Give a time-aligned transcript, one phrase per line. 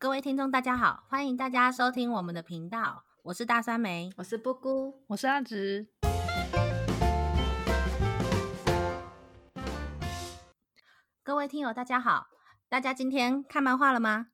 [0.00, 3.02] 各位听众，大家好，欢迎大家收听我们的频道。
[3.24, 5.88] 我是大酸梅，我是布姑，我是阿直。
[11.24, 12.28] 各位听友，大家好，
[12.68, 14.28] 大家今天看漫画了吗？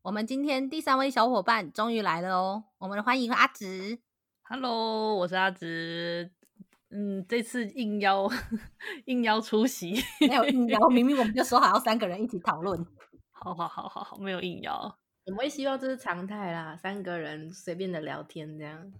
[0.00, 3.98] 我们今天第三位小伙伴终于来了哦，我们欢迎阿直。
[4.44, 6.32] Hello，我是阿直。
[6.88, 8.30] 嗯，这次应邀
[9.04, 12.82] 应邀出席，没有应邀，明明我们就说好要三个人一起讨论。
[13.30, 14.98] 好好好好好，没有应邀。
[15.24, 18.92] 我们会希望这是常态啦，三个人随便的聊天这样。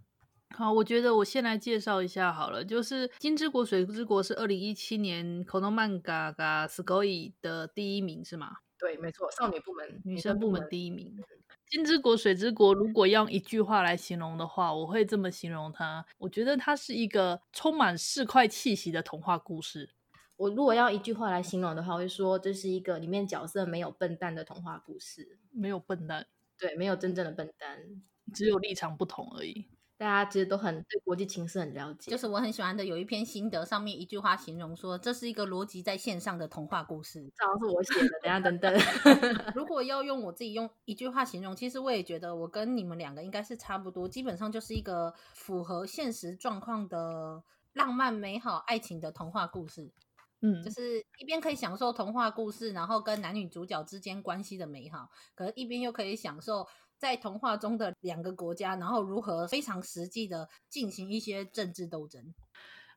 [0.51, 8.59] 好，我觉得我先来介绍一下好了，就是《金之国水之国》是二零一七年 Konomanga ga Sugoi 的第一名是吗？
[8.79, 11.17] 对，没错，少女部门女生部门第一名。
[11.69, 19.91] 《金之国水之国》如果用一句话来形容的话，我会这么形容它，我觉得它是一个充满市侩气息的童话故事。
[20.43, 25.39] 我如果要一句话来形容的话，我会说这是一个里面角色没有笨蛋的童话故事。
[25.53, 26.27] 没有笨蛋，
[26.59, 27.79] 对，没有真正的笨蛋，
[28.35, 29.69] 只有立场不同而已。
[29.97, 32.11] 大家其实都很对国际情势很了解。
[32.11, 37.31] 就是我很喜欢的有一篇心得，上面一句话形容说，这是一个逻辑在线上的童话故事。
[37.37, 38.75] 这好像是我写的，等下等等。
[39.55, 49.93] 如果要用我自己用一句话形容，其实我也觉得我跟你们两个应该是差不多，基本上就是一个符合现实状况的浪漫美好爱情的童话故事。
[50.43, 56.67] 嗯，就是一边可以享受童话故事，然后跟男女主角之间关系的美好，可是一边又可以享受
[56.99, 62.35] 在童话中的两个国家，然后如何非常实际的进行一些政治斗争。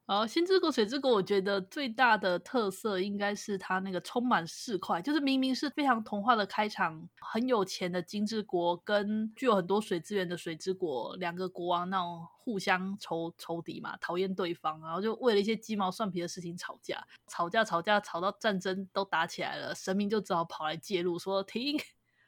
[0.07, 21.79] 好，《金之国水之国》，我觉得最大的特色应该是它那个充满市侩，就是明明是非常童话的开场，很有钱的金之国跟具有很多水资源的水之国两个国王那种互相仇仇敌嘛，讨厌对方，然后就为了一些鸡毛蒜皮的事情吵架，吵架吵架吵到战争都打起来了，神明就只好跑来介入，说停，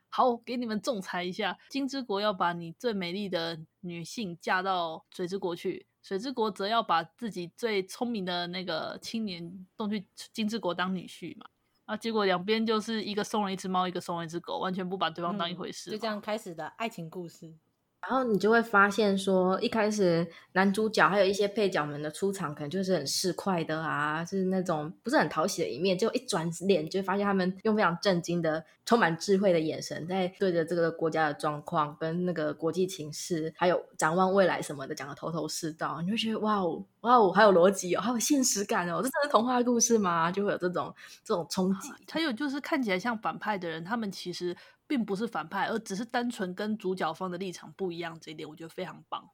[0.10, 5.86] 好，给你们仲裁一下，金之国要把你最美丽的女性嫁到水之国去。
[6.02, 11.46] 水之国则要把自己最聪明的那个青年送去金之国当女婿嘛，
[11.86, 17.54] 啊，结果两边就是一个送了一只猫，一个送了一只狗，完全不把对方当一回事，嗯，就这样开始的爱情故事。
[18.00, 25.98] 然后你就会发现说，一开始男主角还有一些配角们的出场，可能就是很市侩的啊，就是那种不是很讨喜的一面。
[25.98, 36.02] 就一转脸，就发现他们用非常震惊的、充满智慧的眼神，在对着这个国家的状况、跟那个国际情势，还有展望未来什么的，讲得头头是道。
[36.02, 40.32] 你会觉得哇哦，哇哦，还有逻辑哦，还有现实感哦，这真的是童话故事吗？
[40.32, 40.94] 就会有这种
[41.26, 41.90] 这种冲击。
[42.10, 44.56] 还有就是看起来像反派的人，他们其实。
[44.88, 49.30] 并不是反派，而只是单纯跟主角方的立场不一样，这一点我觉得非常棒。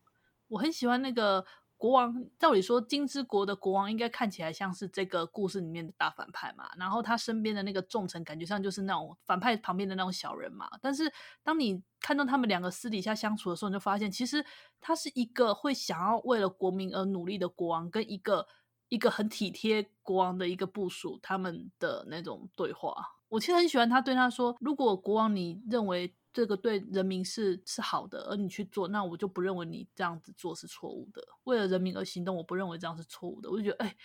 [0.47, 1.45] 我很喜欢那个
[1.77, 10.69] 国王，照理说金之国的国王应该看起来像是这个故事里面的大反派嘛，然后他身边的那个重臣感觉上就是那种反派旁边的那种小人嘛。
[10.81, 11.11] 但是
[11.43, 14.45] 当你看到他们两个私底下相处的时候，你就发现其实
[14.79, 18.47] 他是一个会想要为了国民而努力的国王，跟一个
[18.89, 22.93] 一个很体贴国王的一个部署，他们的那种对话。
[23.33, 31.19] 我其实很喜欢他对他说：“如果国王你认为这个对人民是是好的，而你去做，那我就不认为你这样子做是错误的。
[31.45, 33.95] 为了人民而行动，我不认为这样是错误的。”我就觉得，哎，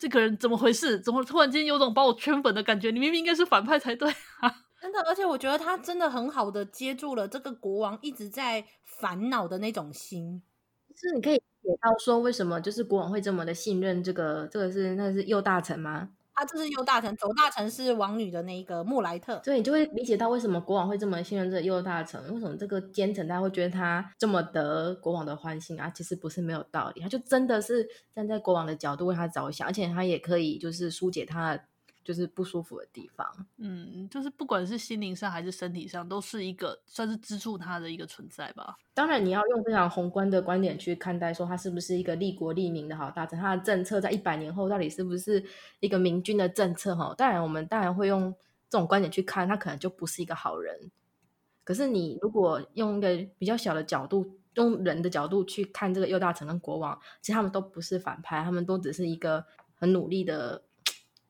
[0.00, 0.98] 这个人怎么回事？
[0.98, 2.90] 怎么突然间有种把我圈粉的感觉？
[2.90, 4.10] 你明明应该是反派才对
[4.40, 4.52] 啊！
[4.82, 10.42] 真的，而且我觉得他真的很好的接住了这个国王一直在烦恼的那种心。
[10.88, 16.10] 就是你可以解到说，为什么就是国王会这么的信任这个这个是那个是右大臣吗？
[16.44, 25.90] 这是右大臣，左大臣是王女的那一个穆莱特，所以你就会理解到为什么国王会这么信任这个右大臣，为什么这个奸臣大家会觉得他这么得国王的欢心啊？
[25.90, 31.64] 其实不是没有道理，他就真的是站在国王的角度为他着想，而且他也可以就是疏解他的。
[32.04, 33.26] 就是不舒服的地方，
[33.58, 38.76] 嗯，就是不管是心灵上还是身体上，都是一个算是资助他的一个存在吧。
[38.92, 45.44] 当然，你要用非常宏观的观点去看待，说他是不是一个利国利民的好大臣，他的政策在一百年后到底是不是
[45.80, 46.94] 一个明君的政策？
[46.96, 48.34] 哈，当然，我们当然会用
[48.68, 50.90] 这种观点去看，他可能就不是一个好人。
[51.62, 59.44] 可是，你如果用一个比较小的角度，用人的角度去看这个右大臣跟国王，其实他们都不是反派，他们都只是一个
[59.76, 60.64] 很努力的。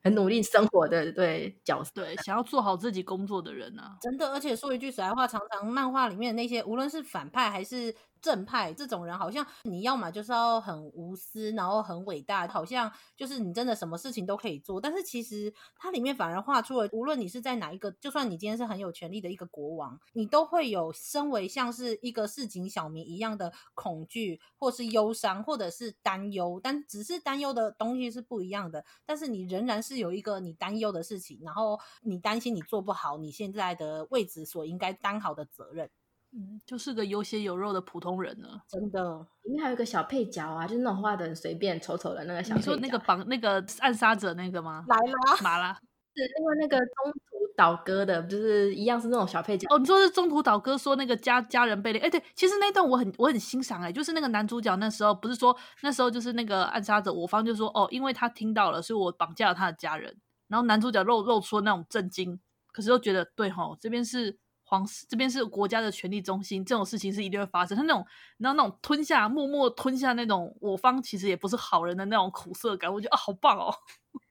[0.03, 4.33] 很努力生活的对角色，对想要做好自己工作的人啊，真的。
[4.33, 14.81] 而且说一句实在话，常常漫画里面的那些，无论是反派还是正派这种人，好像你要么就是要很无私，然后很伟大，好像就是你真的什么事情都可以做。
[14.81, 26.61] 但是其实它里面反而画出了，无论你是在哪一个，就算你今天是很有权力的一个国王，你都会有身为像是一个市井小民一样的恐惧，或是忧伤，或者是担忧。
[26.63, 35.91] 但只是担忧的东西是不一样的，但是你仍然是有一个你担忧的事情，然后你担心你做不好你现在的位置所应该担好的责任。
[36.35, 39.27] 嗯，就是个有血有肉的普通人呢，真的。
[39.43, 42.73] 里面还有一个小配角啊，就是那种画的很随便、丑丑的那个小配角。
[42.73, 44.83] 你说那个绑那个暗杀者那个吗？
[44.89, 49.67] 来啦，马拉是因为那个中途倒戈的，就是一样是那种小配角。
[49.69, 51.99] 哦，你说是中途倒戈，说那个家家人被勒。
[51.99, 60.17] 哎，对，其实那段我很我很欣赏哎，就是那个男主角那时候不是说那时候就是那个暗杀者，我方就说哦，因为他听到了，所以我绑架了他的家人。
[60.49, 62.41] 然后男主角露露出那种震惊，
[62.73, 64.39] 可是又觉得对吼，这边是。
[64.73, 67.77] 皇这边是国家的权力中心，这种事情是一定会发生。
[67.77, 68.07] 他那种，
[68.39, 73.71] 然后那种吞下、默默吞下那种，我方其实也不是好人的那种苦涩感，我觉得啊，好棒哦。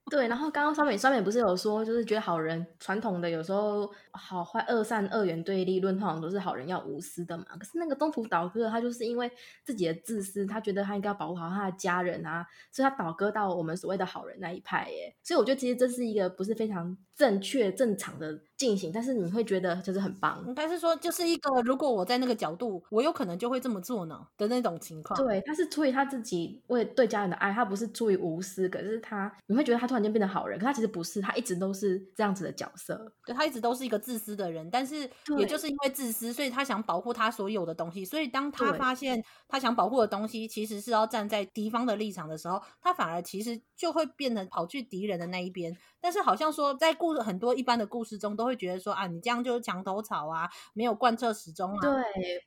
[0.10, 7.46] 对，然后刚刚酸梅酸梅不是有说，就是觉得好人传统的有时候好坏二善二元对立论，通常都是好人要无私的嘛。
[7.58, 9.32] 可是那个东土倒戈，他就是因为
[9.64, 15.16] 自己的自私，他觉得他应该要保护好他的家人啊，所以他倒戈到我们所谓的好人那一派耶。
[15.24, 20.44] 所以我觉得其实这是一个不是非常正确正常的进行，但是你会觉得就是很棒。
[20.46, 25.18] 应该是说，就是一个如果我在那个角度，我有可能就会这么做呢的那种情况。
[25.18, 28.68] 对，他是出于他自己为对家人的爱，他不是出于无私。
[28.68, 30.02] 可是他你会觉得他突然。
[30.02, 33.14] 间变得好人，可他其实不是，他一直都是这样子的角色。
[33.24, 38.04] 对，他一直都是一个自私的人，但是也就是因为自私，所以他想保护他所有的东西。
[38.04, 45.78] 所以当他发现他想保护的东西其实是要站在敌方的立场的时候，他反而其实就会变成跑去敌人的那一边。
[46.04, 51.80] 但是好像说，在故事很多一般的故事中，都会觉得说啊，你这样就是墙头草啊，没有贯彻始终啊。
[51.82, 51.92] 对，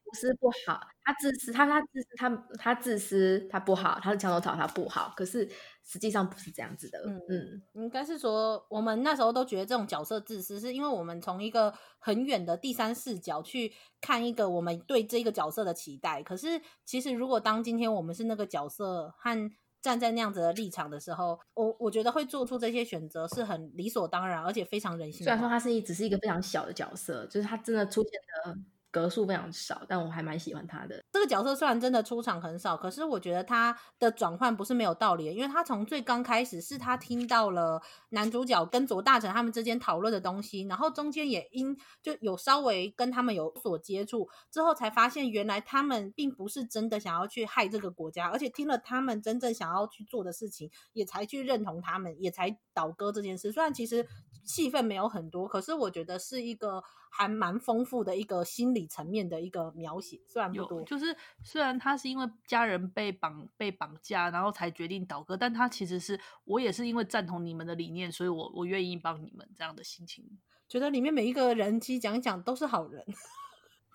[0.05, 5.13] 不是不好，他自私，他他自私，他他自私，他不好，他是墙头草，他不好。
[5.17, 5.49] 可是
[5.85, 6.99] 实际上不是这样子的。
[7.07, 16.23] 嗯嗯，应该是说，我们那时候都觉得这种角色自私，是因为我们从一个很远的第三视角去看一个我们对这个角色的期待。
[16.23, 19.51] 可是其实，如果当今天我们是那个角色和
[19.85, 25.23] 站在那样子的立场的时候，我我觉得会做出这些选择是很理所当然，而且非常人性。
[25.23, 28.13] 虽然说他是一只是一个非常小的角色，就是他真的出现
[28.47, 28.59] 的。
[28.95, 31.03] 格数非常少，但我还蛮喜欢他的。
[31.25, 37.81] 这个角色虽然真的出场很少，可是我觉得他的转换不是没有道理的，因为他从最刚开始是他听到了
[38.11, 53.51] 男主角跟左大臣他们之间讨论的东西，然后中间也因就有稍微跟他们有所接触，之后才发现原来他们并不是真的想要去害这个国家，而且听了他们真正想要去做的事情，也才去认同他们，也才倒戈这件事。
[53.51, 54.07] 虽然其实
[54.45, 56.85] 戏份没有很多，可是我觉得是一个。
[57.17, 70.25] 还蛮丰富的一个心理层面的一个描写，虽然不多，就是虽然他是因为家人被绑被绑架，然后才决定倒戈，但他其实是我也是因为赞同你们的理念，所以我我愿意帮你们这样的心情，
[70.69, 73.05] 觉得里面每一个人机讲一讲都是好人。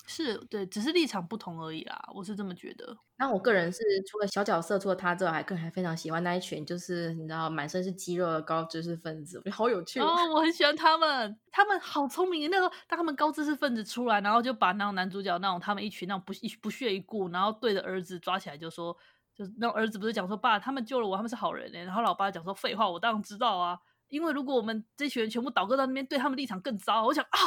[0.10, 2.98] 是对，只是立场不同而已啦，我是这么觉得。
[3.18, 12.50] 那我个人是除了小角色，除了他之外，还个人还非常喜欢那一群，就是你知道满身是肌肉的高知识分子，我觉得好有趣哦，我很喜欢 他们，他们好聪明。
[12.50, 18.96] 那时候当他们高知识分子出来，然后就把那种男主角那种他们一群那种不一不屑一顾，然后对着儿子抓起来就说，
[19.36, 21.80] 就是那种儿子不是讲说爸，他们救了我，他们是好人呢。
[21.84, 23.78] 然后老爸讲说废话，我当然知道啊。
[24.10, 27.06] 因为如果我们这群人全部倒戈到那边，对他们立场更糟。
[27.06, 27.40] 我想啊，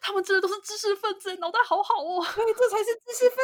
[0.00, 2.24] 他们真的都是知识分子，脑袋好好哦。
[2.34, 3.38] 对，这才是知识分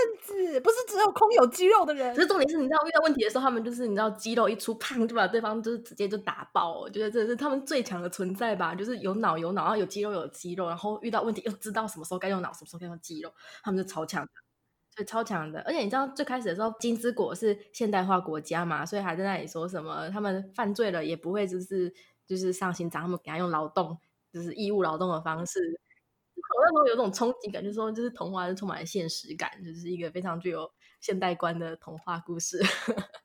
[0.53, 2.15] 子，不是只有空有肌肉的人。
[2.15, 6.79] 可是重点是，你知道遇到问题的时候，他们就是你知道肌肉一出，砰就把对方就是直接就打爆。
[6.79, 13.33] 我觉得这是他们最强的存在吧，就是有脑有脑，然后有肌肉有肌肉，然后遇到问题又知道什么时候该用脑，什么时候该用肌肉，
[13.63, 14.31] 他们就超强的，
[14.95, 15.61] 所以超强的。
[15.63, 21.93] 而且你知道最开始的时候，金之国是现代化国家嘛，所以还在那里说什么他们犯罪了也不会就是。
[22.29, 23.99] 就是上刑场，他们给他用劳动，
[24.31, 25.81] 就是义务劳动的方式。
[26.37, 30.71] 我那时候有种冲击感，就是说，就是童话是充满了现实感，就是一个非常具有
[31.01, 32.59] 现代观的童话故事。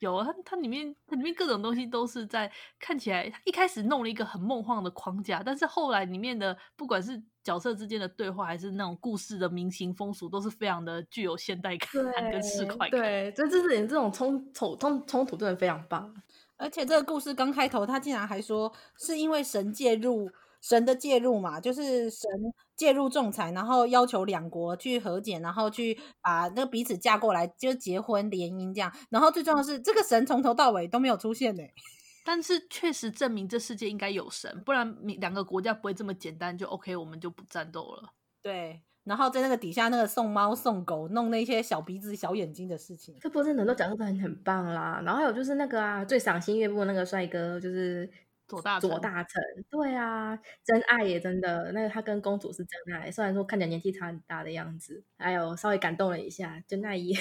[0.00, 11.88] 有啊，它它里面它里面各种东西都是在看起来，一开始弄了一个很梦幻的框架，但是后来里面的不管是角色之间的对话，还是那种故事的民情风俗，都是非常的具有现代感
[12.30, 12.90] 跟市侩感。
[12.90, 16.14] 对，这这是你这种冲冲冲冲突真的非常棒。
[16.56, 20.30] 而且这个故事刚开头，他竟然还说是因为神介入，
[20.62, 22.28] 神的介入嘛，就是神
[22.76, 28.92] 介入仲裁，然后要求两国去和解，然后去把那个彼此嫁过来，就结婚联姻这样。
[29.10, 31.62] 然后最重要的是，这个神从头到尾都没有出现呢。
[32.24, 38.10] 但是确实证明这世界应该有神，不然两个国家不会这么简单就 OK，我们就不战斗了。
[38.42, 38.82] 对。
[39.06, 43.16] 然后在那个底下那个送猫送狗，弄那些小鼻子小眼睛的事情。
[43.20, 45.00] 这部真的都讲的很很棒啦。
[45.02, 48.10] 然后还有就是那个啊，最赏心悦目那个帅哥就是。
[48.48, 57.18] 左大左大臣，对啊，真爱也真的，那个他跟公主是真爱，虽然说看起来年纪差很大的样子，还有稍微感动了一下，真爱也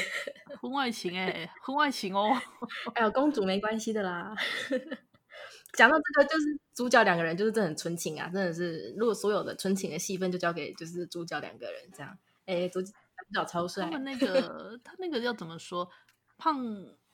[0.61, 2.29] 婚外情哎、欸，婚外情哦，
[2.93, 4.35] 还有公主没关系的啦。
[5.75, 12.91] 讲到这个，就是主角两个人就是真的很纯情啊，真的是，如果所有的纯情的戏份就交给就是主角两个人这样，哎，主主
[13.33, 15.89] 角超帅，他们 那个他那个要怎么说，
[16.37, 16.63] 胖。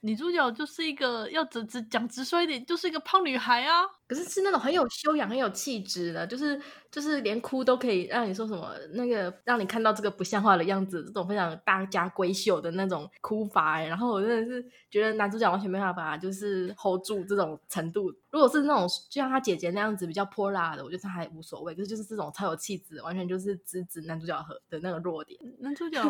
[0.03, 3.83] 女主角就是一个要直直讲直说一点，就是一个胖女孩啊。
[4.07, 13.79] 可是是那种很有修养、很有气质的，就是就是连哭都可以让你说什么那个让你看到这个不像话的样子，这种非常大家闺秀的那种哭法。
[13.79, 18.11] 然后我真的是觉得男主角完全没办法，就是 hold 住这种程度。
[18.31, 21.75] 如果是那种就像他姐姐那样子比较泼辣的，我觉得他还无所谓。
[21.75, 25.39] 可是就是这种超有气质，完全就是直指男主角和的那个弱点。
[25.59, 26.01] 男主角，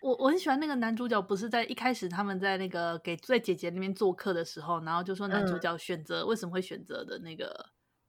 [0.00, 7.66] 我我很喜欢那个男主角，不是在一开始他们在那个给在姐姐那边做客的时候，然后就说男主角选择、嗯、为什么会选择的那个。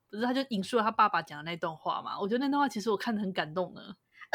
[0.08, 2.20] 不是，他就引述了他爸爸讲的那段话嘛？
[2.20, 3.82] 我觉得那段话其实我看的很感动呢。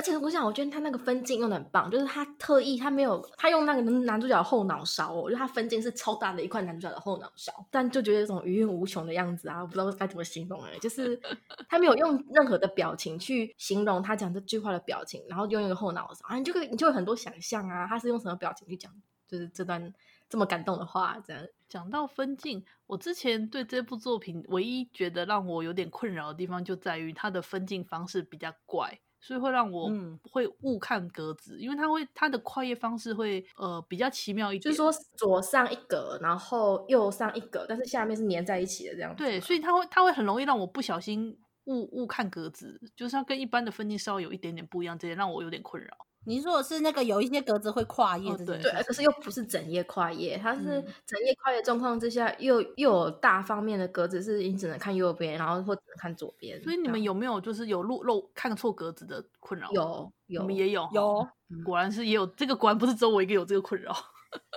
[0.00, 9.60] 而且我想，我觉得他那个分镜用的很棒，就是他特意他没有他用那个男主角的后脑勺，我觉得他分镜是超大的一块男主角的后脑勺，但就觉得有种余韵无穷的样子啊！
[9.60, 11.20] 我不知道该怎么形容哎，就是
[11.68, 18.90] 他没有用任何的表情去形容他讲这句话的表情，然后用一个后脑勺啊，你就可以你就有很多想象啊，他是用什么表情去讲，
[19.28, 19.92] 就是这段。
[20.30, 29.90] 这么感动的话，这样讲到分镜，我之前对这部作品唯一觉得让我有点困扰的地方，就在于它的分镜方式比较怪，所以会让我
[30.30, 39.22] 会误看格子，嗯、因为它会它的跨页方式会呃比较奇妙一点，就是说左上一格，然后右上一格，但是下面是粘在一起的这样子。
[39.22, 45.90] 对，所以它会它会很容易让我不小心误误看格子，就是它跟一般的分镜稍微有一点点不一样，这点让我有点困扰。
[46.26, 56.62] 你说的是那个有一些格子会跨页的，对，可是又不是整页跨页，它是整页跨页状况之下，又又有大方面的格子，是你只能看右边，然后或只能看左边。
[56.62, 59.70] 所以你们有没有就是有漏漏看错格子的困扰？
[59.72, 61.26] 有，有，你们也有，有，
[61.64, 63.96] 果然是也有这个，果然不是只有我一个有这个困扰。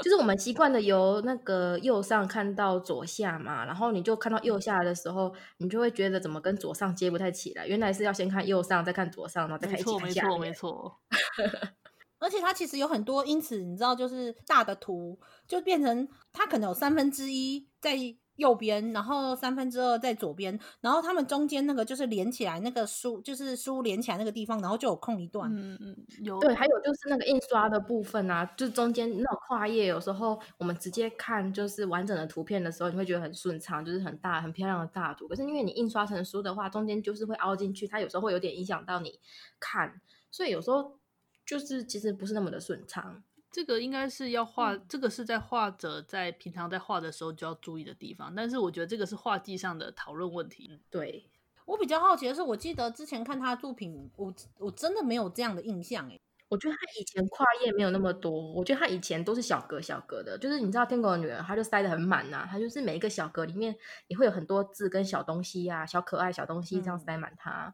[0.04, 7.66] 就是我们习惯的由那个右上看到左下嘛，然后你就看到右下的时候，你就会觉得怎么跟左上接不太起来。
[7.66, 10.40] 原来是要先看右上，再看左上，然后再看一起看下面。
[10.42, 11.13] 没错，没错，没错。
[12.20, 17.98] 而且它其实有很多，因此你知道，就是大的图就变成它可能有三分之一在
[18.38, 25.52] 右边，然后三分之二在左边，然后他们中间那个就是连起来那个书，就是书连起来那个地方，然后就有空一段。
[25.54, 26.40] 嗯嗯，有。
[26.40, 35.28] 对，还有就是那个印刷的部分啊，就中间那种跨页，有时候我们直接看就是完整的图片的时候，你会觉得很顺畅，就是很大很漂亮的大图。
[35.28, 39.20] 可是因为你印刷成书的话，中间就是会凹进去，它有时候会有点影响到你
[39.60, 40.98] 看，所以有时候
[41.46, 43.24] 就是其实不是那么的顺畅。
[43.52, 48.34] 这个应该是要画，嗯、这个是在画者在平常在画的时候就要注意的地方。
[48.36, 50.82] 但是我觉得这个是画技上的讨论问题。
[50.90, 51.30] 对，
[51.66, 56.20] 我比较好奇的是，我记得之前看他的作品，我我真的没有这样的印象诶。
[56.50, 63.76] 我觉得他以前跨页没有那么多，我觉得他以前都是小格小格的，就是你知道《天狗的女儿》，他就塞得很满呐、啊，他就是每一个小格里面
[64.08, 67.68] 也会有很多字跟小东西呀、啊，小可爱小东西这样塞满它。
[67.68, 67.74] 嗯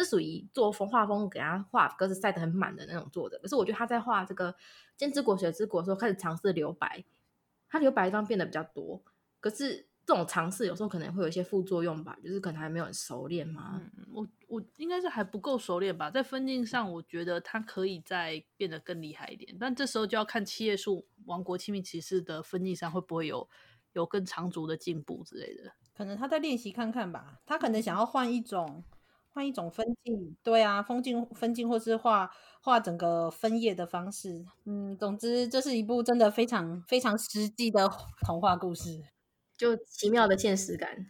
[0.00, 4.52] 他是属于作风画风给他画格子塞得很满的那种作者，可是我觉得他在画这个
[4.96, 7.04] 《金之国水之国》的时候开始尝试留白，
[7.68, 9.02] 他留白地方变得比较多。
[9.40, 13.78] 可是这种尝试有时候可能会有一些副作用吧，就是可能还没有很熟练嘛。
[13.98, 23.46] 嗯，我我应该是还不够熟练吧，在分镜上我觉得他可以再变得更厉害一点，但这时候就要看《七叶树王国亲密骑士》的分镜上会不会有
[23.92, 25.72] 有更长足的进步之类的。
[25.92, 28.82] 可能他在练习看看吧，他可能想要换一种。
[29.32, 37.88] 换一种分镜，对啊，分镜分镜，或是画画整个分页的方式，嗯，总之这是一部真的非常非常实际的
[38.26, 39.02] 童话故事，
[39.56, 41.06] 就奇妙的现实感，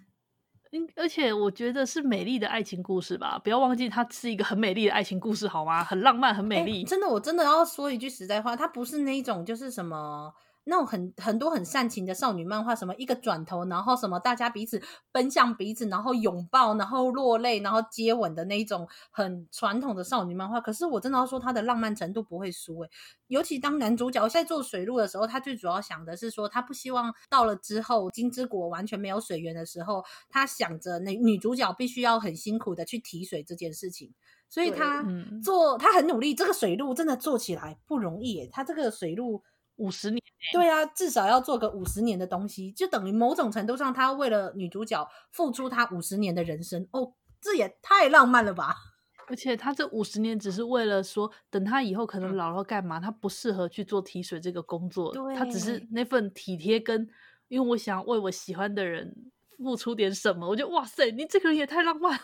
[0.72, 5.82] 嗯，而且我觉得是美丽的爱情故事吧，不要忘记它是一个很美丽的爱情故事，好吗？
[5.82, 10.32] 很浪漫，很美丽，真的，我真的要说一句实在话，它不是那一种就是什么。
[10.64, 20.60] 那种很很多很煽情的少女漫画，什么一个转头，然后什么大家彼此奔向彼此，然后拥抱，然后落泪，然后接吻的那一种很传统的少女漫画。
[20.60, 22.90] 可是我真的要说，它的浪漫程度不会输诶。
[23.28, 34.12] 尤其当男主角在做水路的时候，他最主要想的是说，他不希望到了之后金之国完全没有水源的时候，他想着那女主角必须要很辛苦的去提水这件事情。
[34.48, 35.04] 所以他
[35.42, 38.48] 做他很努力，这个水路真的做起来不容易诶。
[38.52, 39.42] 他这个水路。
[39.80, 40.20] 五十年，
[40.52, 48.76] 对啊，至少要做个五十年的东西，就等于某种程度上，他为了女主角付出他五十年的人生哦，这也太浪漫了吧！
[49.28, 57.08] 而且他这五十年只是为了说，等他以后可能老了干嘛，他不适合去做提水这个工作，对他只是那份体贴跟，
[57.48, 59.14] 因为我想为我喜欢的人
[59.56, 62.20] 付出点什么，我觉得哇塞，你这个人也太浪漫了。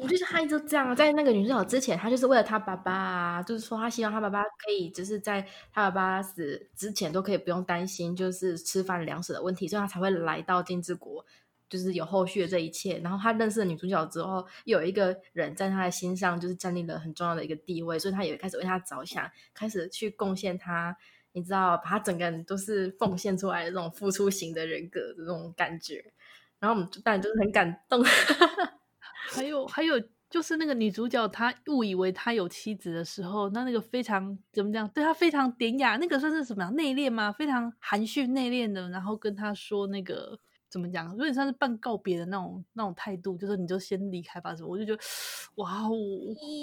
[0.00, 5.40] 我就是他一直这样，在那个女主角之前，他就是为了他爸爸啊，就是说他希望他爸爸可以，就是在
[5.72, 11.24] 他爸爸死之前都可以不用担心，就是吃饭粮食的问题，所以他才会来到金之国，
[11.68, 12.98] 就是有后续的这一切。
[12.98, 20.96] 然后他认识了女主角之后，又有一个人在他的心上就是站立了很重要的一个地位，所以他也开始为他着想，开始去贡献他，
[21.32, 26.04] 你知道，把他整个人都是奉献出来的这种付出型的人格的这种感觉。
[26.60, 28.02] 然后我们当然就是很感动。
[29.34, 30.00] 还有还有，
[30.30, 34.88] 就是那个女主角，她误以为她有妻子的时候，那那个非常怎么讲？
[34.90, 36.74] 对她非常典雅，那个算是什么样？
[36.74, 37.32] 内敛吗？
[37.32, 40.38] 非常含蓄内敛的，然后跟她说那个
[40.68, 41.10] 怎么讲？
[41.16, 44.68] 有点像是半告别的那种那种态度，就是你就先离开吧什么？
[44.68, 45.02] 我就觉得
[45.56, 45.92] 哇哦，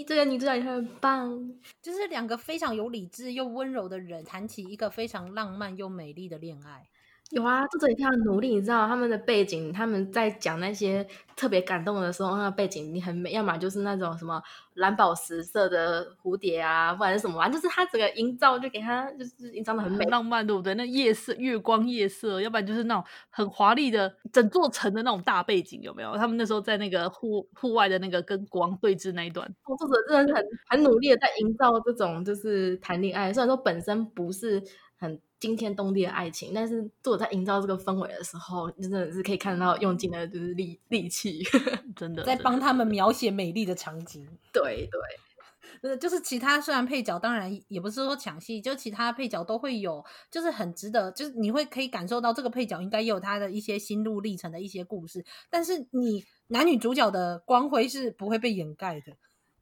[0.07, 6.87] 这个女主角也很棒，就是两个非常有理智又温柔的人谈起一个非常浪漫又美丽的恋爱。
[7.31, 14.41] 有啊，作者一定要努力，你知道他们的背景，他们在讲那些特别感动的时候，那个背景你很美，要么就是那种什么
[14.73, 20.73] 蓝宝石色的蝴蝶啊，或者是什么啊，就是他整个营造就给他就是营造的很美，很浪漫，对不对？
[20.73, 26.17] 那夜色、月光、夜色，要不然就是那种很华丽的整座城的那种大背景，有没有？
[26.17, 34.61] 他们那时候在那个户户外的那个跟国王对峙那一段，哦，作者真的是很很努力的在营造这种就是谈恋爱，虽然说本身不是
[34.99, 35.17] 很。
[35.41, 41.43] 惊天动地的爱情，但是作者在营造这个氛围的时候，真的是可以看到用尽了就是力力气，
[41.97, 44.25] 真的在帮他们描写美丽的场景。
[44.53, 44.87] 对
[45.81, 59.13] 对， 就是其他虽然配角当然也不是说抢戏，就其他配角都会有，就是很值得，就是你会可以感受到这个配角应该也有他的一些心路历程的一些故事，但是你男女主角的光辉是不会被掩盖的。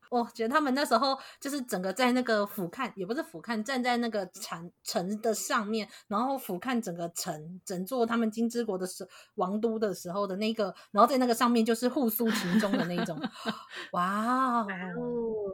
[0.09, 13.21] 我觉得他们那时候就是整个在那个俯瞰，也不是俯瞰，站在那个城城的上面，然后俯瞰整个城，整座他们金之国的时王都的时候的那个，然后在那个上面就是互诉情衷的那种，
[13.93, 14.65] 哇哦，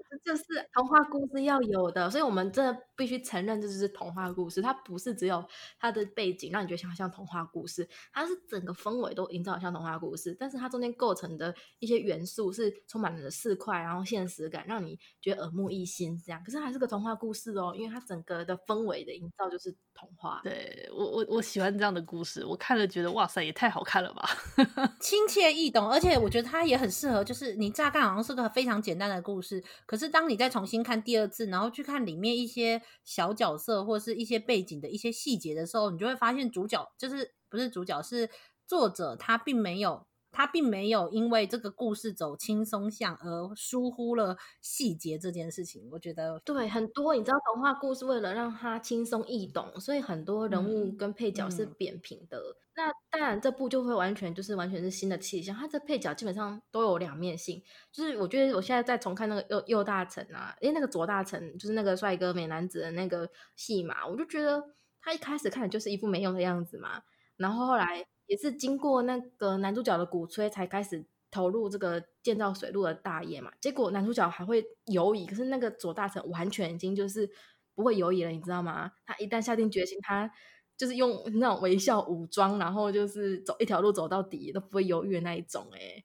[0.10, 0.44] 这就是
[0.74, 5.46] 童话故事要有的，所以我们真的必须承认这就是童话故事，它不是只有
[5.78, 14.45] 它的背景让你觉得像像童话故事，它是整个氛围都营造像童话故事，但是它中间构成的一些元素是充满了市侩，然后现实。
[14.50, 20.42] 感让你觉得耳目一新，这样，可是还是个童话故事哦，因为它整个的氛围的营造就是童话。
[20.44, 24.28] 对，我我我喜欢这样的故事，我看了觉得哇塞，也太好看了吧，
[25.00, 38.30] 亲切易懂，而且我觉得它也很适合，就是你乍看好像是个非常简单的故事，可是当你再重新看第二次，然后去看里面一些小角色或是一些背景的一些细节的时候，你就会发现主角就是不是主角，是
[38.67, 40.08] 作者，他并没有。
[40.36, 47.15] 他并没有因为这个故事走轻松向而疏忽了细节这件事情，我觉得对很多。
[47.15, 52.38] 你知道童话故事为了让他轻松易懂，所以很多人物跟配角是扁平的。
[52.76, 55.56] 那当然这部就会完全就是完全是新的气象。
[55.56, 64.62] 它这配角基本上都有两面性，就是我觉得我现在在重看那个右右大臣啊，因为那个左大臣就是那个帅哥美男子的那个戏嘛，我就觉得
[65.00, 67.04] 他一开始看的就是一副没用的样子嘛，
[67.38, 68.06] 然后后来。
[68.28, 73.52] 也是经过那个男主角的鼓吹，才开始投入这个建造水路的大业嘛。
[73.60, 77.30] 结果男主角还会犹疑，可是那个左大臣完全已经就是
[77.74, 78.92] 不会犹疑了，你知道吗？
[79.06, 80.32] 他一旦下定决心，他
[80.78, 85.68] 就是用那种微笑武装，然后就是走一条路走到底都不会犹豫的那一种。
[85.74, 86.04] 哎，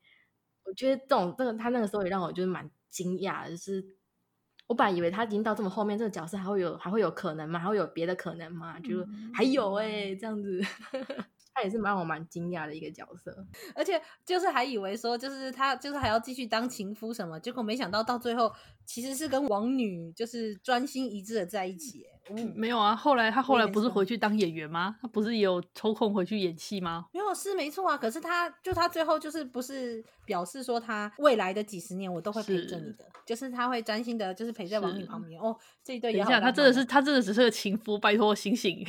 [0.64, 3.84] 我觉得这种这个他那个时候也让我就是蛮惊讶，就是
[4.66, 7.58] 我本来以为他已经到这么后面，这个角色还会有还会有可能吗？
[7.58, 8.78] 还会有别的可能吗？
[8.80, 10.60] 就还有哎，这样子。
[11.54, 18.52] 他也是蛮我蛮惊讶的一个角色，而且就是还以为说就是他就是还要继续当情夫什么，结果没想到到最后
[18.84, 22.06] 其实是跟王女就是专心一致的在一起。
[22.32, 24.96] 嗯，没有啊，后来他后来不是回去当演员吗？
[25.02, 27.06] 他不是也有抽空回去演戏吗？
[27.12, 27.96] 没有，是没错啊。
[27.96, 35.40] 可是他就他最后就是不是表示说他未来的几十年我都会陪着你的，是就是他会专心的，就是陪在王女旁边。
[35.40, 36.30] 哦，这一对也好。
[36.30, 38.86] 等一下，他真的是他真的只是个情夫，拜托醒醒。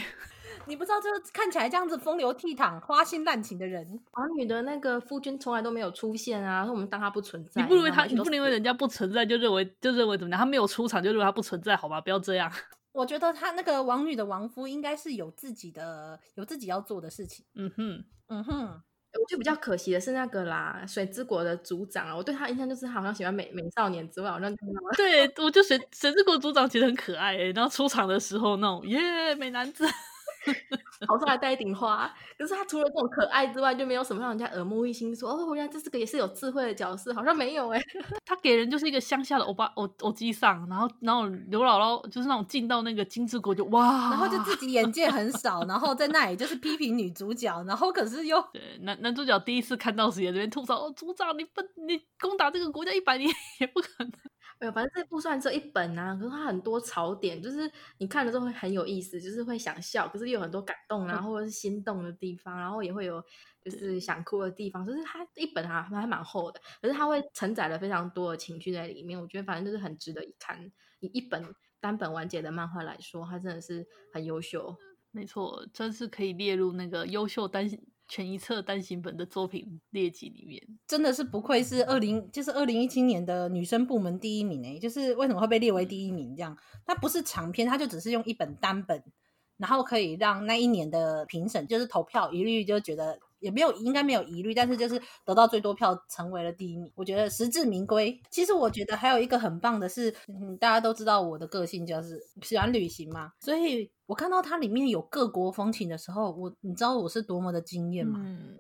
[0.67, 6.63] 你不知道，这个看起来这样子风流倜傥、花心滥情的人，王女的那个夫君从来都没有出现啊！
[6.65, 10.39] 说我们当他不存在，你不认为他，你不能因为人家不存在就认为就认为怎么样？
[10.39, 12.00] 他没有出场就认为他不存在，好吧？
[12.00, 12.50] 不要这样。
[12.93, 17.45] 我觉得他那个王女的王夫应该是有自己的、有自己要做的事情。
[17.56, 18.54] 嗯哼，嗯哼，
[19.13, 24.54] 我觉得比较可惜的是那个啦，水之国的族长啊，我对他印象就是他好像喜欢美美少年之外，好像
[24.97, 29.86] 对，我就水水之国族长其实很可爱、欸，然后出场的时候那种耶美男子。
[31.08, 32.12] 头上还戴一顶花。
[32.38, 35.15] 可是他除了这种可爱之外，就没有什么让人家耳目一新。
[35.15, 37.86] 说哦，原来这是个也是有智慧的角色，好像没有哎、欸。
[38.25, 54.12] 他给人就是一个乡下的欧巴欧欧基上，然后然后刘姥姥就是那种进到那个金之国就哇，然后就自己眼界很少，然后在那里就是批评女主角，然后可是又 对男男主角第一次看到时也在这边吐槽哦，组长你不，你攻打这个国家一百年也不可能。
[54.62, 63.19] 没有，反正这部算这一本啊，可是它很多槽点，就是你看了之后会很有意思，就是会想笑，可是又有很多感动啊，或者是心动的地方，然后也会有
[63.60, 70.71] 就是想哭的地方，就是它一本啊还蛮厚的，可是它会承载了非常多的情绪在里面，我觉得反正就是很值得一看。
[71.00, 71.43] 以一本
[71.80, 74.78] 单本完结的漫画来说，它真的是很优秀，
[75.10, 77.90] 没错，真是可以列入那个优秀单行。
[78.12, 86.36] 全一册单行本的作品列集里面，真的是不愧是二零，就是二零一七年的女生部门第一名诶、就是为什么会被列为第一名？
[86.36, 89.02] 这样，它不是长篇，它就只是用一本单本，
[89.56, 93.17] 然后可以让那一年的评审就是投票一律就觉得。
[93.41, 96.89] 也没有，应该没有疑虑，但是就是得到最多票，成为了第一名。
[96.95, 98.17] 我觉得实至名归。
[98.30, 108.19] 其实我觉得还有一个很棒的是，嗯，大家都知道我的个性就是喜欢旅行嘛，所以我看到它里面有各国风情的时候，我你知道我是多么的惊艳吗？
[108.23, 108.60] 嗯，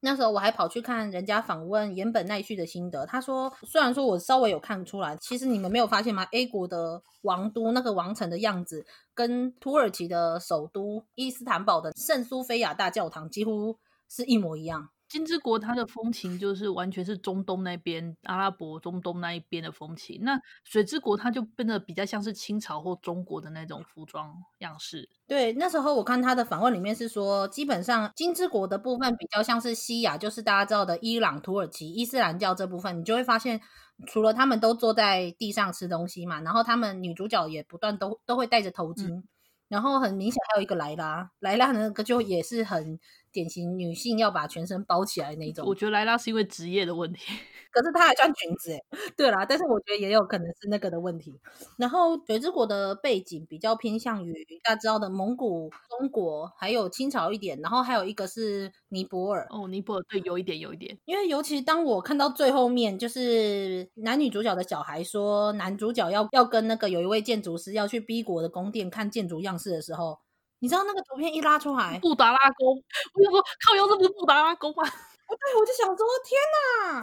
[0.00, 13.78] 那时候我还跑去看人家访问岩本奈绪的心得，他说，虽然说我稍微有看出来，其实你们没有发现吗？A 国的王都那个王城的样子，跟土耳其的首都伊斯坦堡的圣苏菲亚大教堂几乎。
[14.08, 14.88] 是一模一样。
[15.08, 20.20] 金之国它的风情就是完全是中东那边阿拉伯中东那一边的风情。
[20.22, 25.08] 那水之国它就变得比较像是清朝或中国的那种服装样式。
[25.26, 33.58] 对，那时候我看他的访问里面是说，基本上金之国的部分比较像是西亚，就是大家知道的伊朗、土耳其、伊斯兰教这部分，你就会发现，
[34.06, 39.24] 除了他们都坐在地上吃东西嘛，然后他们女主角也不断都都会戴着头巾，嗯、
[39.68, 43.00] 然后很明显还有一个莱拉，莱拉那个就也是很。
[43.32, 47.20] 典型女性要把全身包起来那种，我觉得莱拉是因为职业的问题，
[47.72, 48.82] 可是她还穿裙子诶，
[49.16, 51.38] 对啦，但是我觉得也有可能是那个的问题。
[51.76, 54.32] 然后水之国的背景比较偏向于
[54.64, 59.46] 大家知道的蒙古、中国，还有清朝一点，然后还有一个是尼泊尔。
[59.50, 60.98] 哦，尼泊尔对，有一点，有一点。
[61.04, 70.18] 因为尤其当我看到最后面，就是男女主角的小孩说男主角要要跟那个有一位建筑师要去 B 国的宫殿看建筑样式的时候。
[70.60, 72.82] 你知道那个图片一拉出来，布达拉宫，
[73.14, 74.82] 我就说靠腰，这不是布达拉宫吗？
[75.28, 76.40] 对，我就想说，天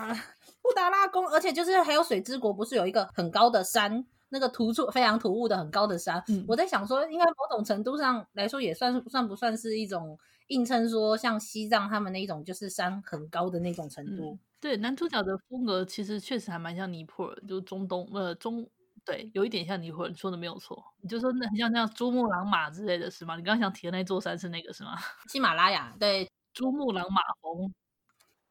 [0.09, 0.13] 哪，
[0.61, 6.21] 布达拉宫，而且就是还有水之国，不是有一个很高的山，那个突出非常突兀的很高的山。
[6.27, 14.33] 嗯、我在想说，应该某种程度上来说，也算算不算是一种映衬，说像西藏他们那一种就是山很高的那种程度。
[14.33, 18.67] 嗯、对，男主角的风格其实确实还蛮像尼泊尔，就中东呃中。
[19.05, 20.83] 对，有一点像尼泊尔，你说的没有错。
[21.01, 23.35] 你就说那很像那样珠穆朗玛之类的是吗？
[23.37, 24.95] 你刚刚想提的那座山是那个是吗？
[25.29, 27.71] 喜马拉雅，对，珠穆朗玛峰，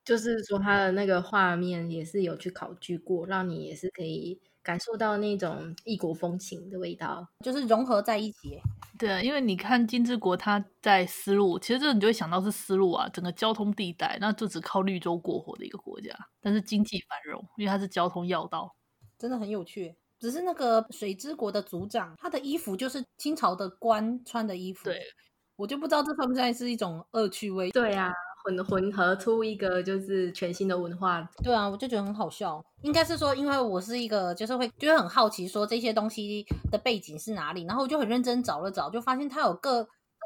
[0.05, 8.61] 就是说它的那个画面也是有去考据过，让你也是可以感受到那种异国风情的味道，就是融合在一起。
[8.97, 18.77] 对啊，因为你看金之国，它在丝路，其实这个你就会想到是丝路啊，整个交通地带，那就只靠绿洲过活的一个国家，但是经济繁荣，因为它是交通要道，
[19.19, 19.97] 真的很有趣。
[20.21, 24.85] 只是那个水之国的族长，他的衣服就是清朝的官穿的衣服。
[24.85, 25.01] 对，
[25.57, 27.71] 我就不知道这算不算是一种恶趣味。
[27.71, 28.13] 对啊，
[28.45, 31.29] 混混合出一个就是全新的文化。
[31.43, 32.65] 对啊，我就觉得很好笑。
[32.83, 39.55] 应该是说，因为我是一个就是会就会很好奇说这些东西的背景是哪里，然后我就很认真找了找，就发现它有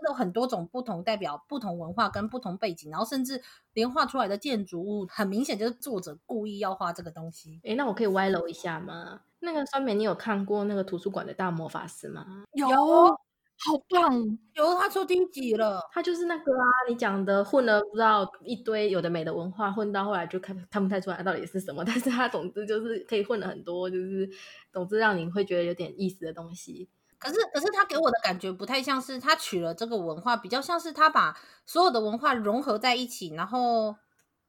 [0.02, 0.08] 个。
[0.08, 3.42] 有很多种不同代表不同文化跟不同背景，然后甚至
[3.74, 7.60] 连画出来的建筑物，很明显就是作者故意要画这个东西。
[7.64, 9.20] 诶，那我可以歪楼一下吗？
[9.40, 12.44] 那个酸梅，你有看过那个图书馆的大魔法师吗？
[12.54, 14.38] 有，好棒！
[14.54, 15.86] 有，他出第一集了。
[15.92, 24.30] 他就是那个啊，你讲的混了不知道一堆有的没的文化，混到后来就看看不太出来到底是什么， 但是他总之就是可以混了很多，就是
[24.72, 26.88] 总之让你会觉得有点意思的东西。
[27.18, 33.96] 可是，可是他给我的感觉不太像是他取了这个文化，比较像是他把所有的文化融合在一起，然后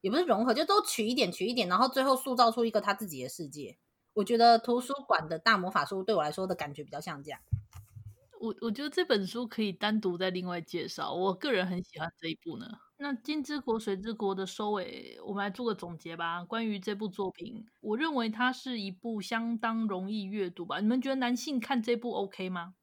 [0.00, 3.78] 也不是融合，就都取一点，取一点，然后最后塑造出一个他自己的世界。
[4.12, 7.40] 我觉得图书馆的大魔法书对我来说的感觉比较像这样。
[8.40, 12.66] 我我觉得这本书可以单独再另外介绍，我个人很喜欢这一部呢。
[13.02, 16.44] 那金之国水之国的收尾，我们来做个总结吧。
[16.44, 20.80] 关于这部作品，我认为它是一部相当容易阅读吧。
[20.80, 22.74] 你们觉得男性看这部 OK 吗？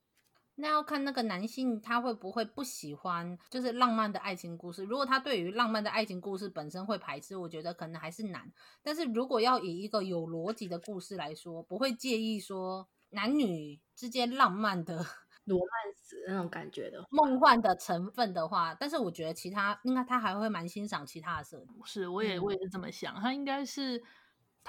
[0.56, 4.84] 那要看那个男性他会不会不喜欢，就是浪漫的爱情故事。
[4.84, 8.52] 如果他对于浪漫的爱情故事本身会排斥，我觉得可能还是难。
[8.82, 15.06] 但是如果要以一个有逻辑的故事来说，不会介意说男女之间浪漫的
[15.48, 21.76] 罗曼史那种感觉的梦幻的成分的话，但是我觉得其他应该他还会蛮欣赏其他的设定。
[21.84, 24.04] 是，我也我也是这么想，他应该是。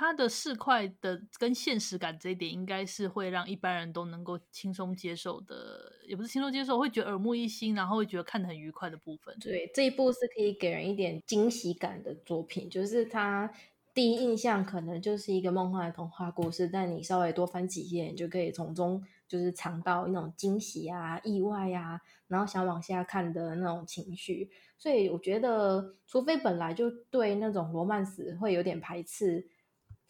[0.01, 9.37] 他的市侩的跟现实感这一点，应该是会让一般人都能够轻松接受的，也不是轻松接受，会觉得耳目一新，然后会觉得看得很愉快的部分。
[9.41, 13.53] 对，这一部是可以给人一点惊喜感的作品，就是他
[13.93, 24.51] 第一印象可能就是一个梦幻的童话故事，但你稍微多翻几页，你就可以从中就是尝到一种惊喜啊、意外啊，然后想往下看的那种情绪。
[24.79, 29.47] 所以我觉得，除非本来就对那种罗曼史会有点排斥。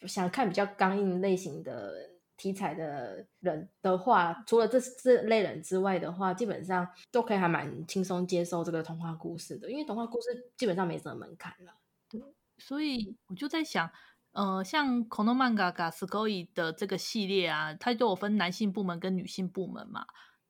[0.07, 11.73] 想看比较刚硬类型的题材的人的话，除了这这类人之外的话，基本上都可以还蛮轻松接受这个童话故事的，因为童话故事基本上没什么门槛了。
[12.07, 12.21] 对，
[12.57, 13.91] 所以我就在想，
[14.32, 20.06] 呃，像この漫画がすごい的这个系列啊，它都有分男性部门跟女性部门嘛，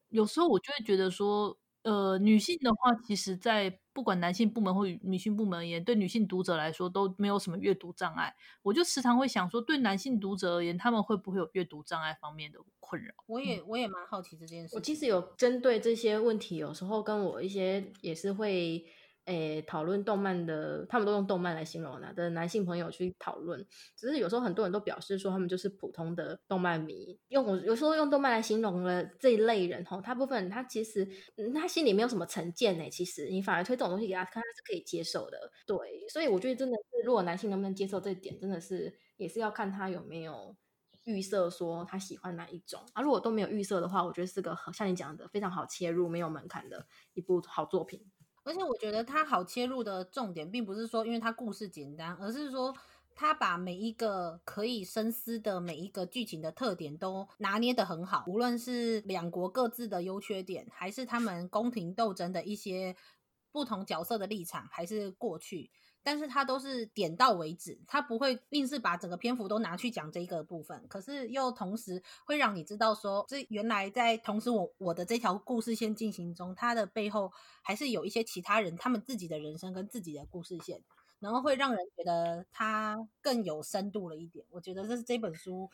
[0.08, 1.58] 有时候我就会觉得说。
[1.84, 8.34] 呃，女性的话，其实，在不管男性部门或女性部门而言，对女性读者来说都没有什么阅读障碍。
[8.62, 13.12] 我就时常会想说，对男性读者而言，他们会不会有阅读障碍方面的困扰？
[13.26, 14.74] 我也我也蛮好奇这件事。
[14.74, 18.82] 我其实有针对这些问题，有时候跟我一些也是会。
[19.25, 23.63] 诶，讨论动漫的，他们都用动漫来形容的的男性朋友去讨论，
[23.95, 31.07] 只是有时候很多人都表示说他们就是普通的动漫迷，用我有时候用动漫来形容了这一类人吼，大部分他其实
[31.53, 35.51] 他心里没有什么成见呢，其实你反而推这种东西给他看，他是可以接受的。
[35.67, 35.77] 对，
[36.09, 40.55] 所以我觉得真的是，如果男性能不能接受这一点，真的是也是要看他有没有
[41.03, 43.01] 预设说他喜欢哪一种啊。
[43.03, 48.09] 如果都没有预设的话，我觉得是个像你讲的非常好切入、没有门槛的一部好作品。
[48.49, 52.75] 而且我觉得他好切入的重点，并不是说因为他故事简单，而是说
[53.13, 58.23] 他把每一个可以深思的每一个剧情的特点都拿捏得很好。
[58.25, 62.95] 无论是两国各自的优缺点，还是他们宫廷斗争的一些
[63.51, 65.69] 不同角色的立场，还是过去。
[66.03, 77.31] 但是他都是点到为止，他不会硬是把整个篇幅都拿去讲这一个部分，可是又同时会让你知道说，这原来在同时我我的这条故事线进行中，它的背后
[77.61, 80.81] 还是有一些其他人他们自己的人生跟自己的故事线，
[81.19, 84.45] 然后会让人觉得它更有深度了一点。
[84.49, 85.69] 我觉得这是这本书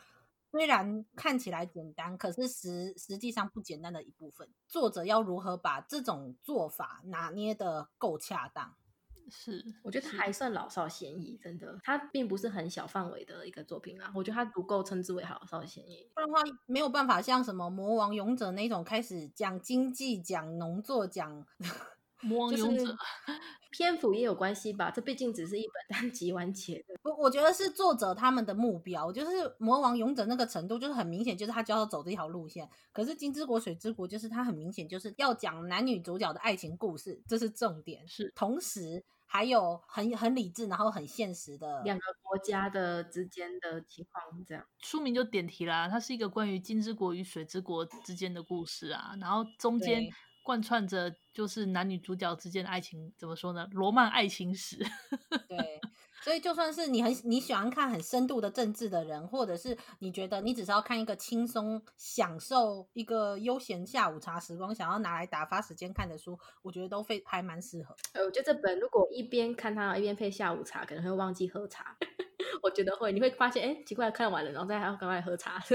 [0.50, 4.48] 虽然看起来简单，可是实实际上不简单的一部分。
[4.66, 8.74] 作者要如何把这种做法拿捏得够恰当？
[9.28, 14.12] 是，我觉得他还算老少咸宜，真的，他并不是很小范围的一个作品啊。
[14.14, 21.44] 我觉得他足够称之为老少咸宜，不然的话没有办法像什么《魔王勇者》那种开始讲经济、讲农作、讲
[22.22, 22.96] 魔王 勇者，就是、
[23.70, 24.90] 篇幅也有关系吧？
[24.90, 26.94] 这毕竟只是一本单集完结的。
[27.02, 32.68] 我我觉得是作者他们的目标，就是《魔王勇者》那个程度，就是很明显，就是他就要走这条路线。
[32.92, 38.08] 可是《金之国水之国》就是他很明显就是要讲男女主角的爱情故事，这是重点。
[38.08, 39.04] 是，同时。
[39.26, 45.88] 还有很很理智，然后很现实的两个国家的之间的情况，这样书名就点题啦。
[45.88, 50.02] 它是一个关于金之国与水之国之间的故事啊，然后中间
[50.44, 53.66] 贯穿着就是男女主角之间的爱情，怎么说呢？
[53.72, 54.78] 罗曼爱情史。
[55.48, 55.80] 对。
[56.26, 67.94] 所以，就算是你很你喜欢看很深度的政治的人，或者是你觉得你只是要看一个轻松、享受一个悠闲下午茶时光，想要拿来打发时间看的书，我觉得都非还蛮适合。
[68.14, 71.96] 呃，我觉得这本如果一边看它一边配下午茶，可能会忘记喝茶。
[72.62, 75.62] 我觉得会，你会发现，哎，奇怪，看完了，然后再还要赶快喝茶。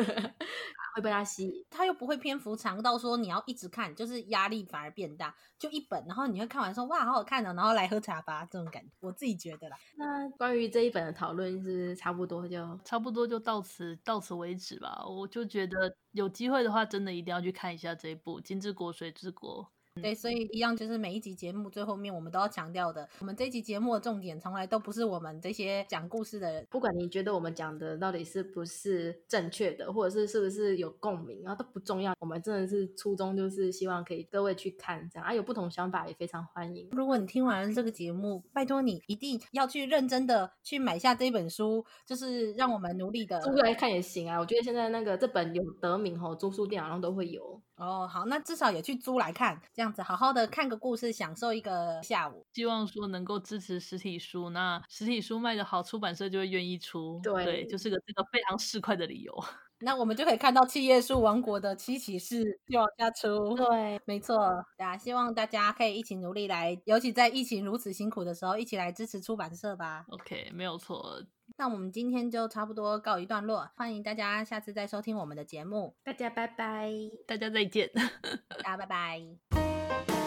[0.94, 5.34] 会被他吸引，他又不会篇幅长到说你要一直看，就是压力反而变大。
[5.58, 9.78] 就一本，然后你会看完说哇，好好看哦，然后来喝茶吧，这种感觉，我自己觉得啦。
[9.96, 15.02] 那关于这一本的讨论是差不多就差不多就到此到此为止吧。
[15.08, 19.64] 我就觉得有机会的话，真的一定要去看一下这一部《金之国水之国》。
[20.00, 32.14] 对，所以一样就是每一集节目最后面我们都要强调的，我们这一集节目的重点从来都不是我们这些讲故事的人，不管你觉得我们讲的到底是不是正确的，或者是是不是有共鸣，然后都不重要。
[32.22, 36.88] 我们真的是初衷就是希望可以各位去看这样，啊有不同想法也非常欢迎。
[36.92, 44.40] 如果你听完了这个节目，拜托你一定要去认真的去买下这本书，就是让我们努力的租来看也行啊。
[44.40, 47.62] 我觉得现在那个这本有得名吼，租书店好像都会有。
[47.82, 52.46] 哦，好，那至少也去租来看，这样子好好的看个故事，享受一个下午。
[52.54, 57.20] 希望说能够支持实体书，那实体书卖的好，出版社就会愿意出。
[57.24, 59.34] 对，对，就是个这个非常市侩的理由。
[59.84, 63.56] 那我们就可以看到七叶树王国的七骑士就往下出。
[63.56, 64.38] 对，没错。
[64.78, 70.06] 啊，希望大家可以一起努力来，尤其在疫情如此辛苦的时候，一起来支持出版社吧。
[70.10, 71.20] OK，没有错。
[71.58, 75.96] 那我们今天就差不多告一段落，欢迎大家下次再收听我们的节目。
[76.04, 76.92] 大家拜拜，
[77.28, 77.90] 大家再见，
[78.64, 80.21] 大家拜拜。